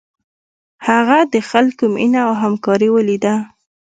هغه 0.87 1.17
د 1.33 1.35
خلکو 1.49 1.83
مینه 1.95 2.19
او 2.27 2.33
همکاري 2.43 2.89
ولیده. 2.91 3.35